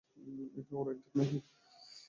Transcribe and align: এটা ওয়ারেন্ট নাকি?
এটা 0.59 0.73
ওয়ারেন্ট 0.75 1.03
নাকি? 1.17 1.37